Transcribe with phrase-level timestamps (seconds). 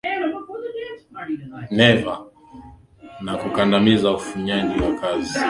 [1.77, 2.13] neva
[3.25, 5.37] na kukandamiza ufanyaji kazi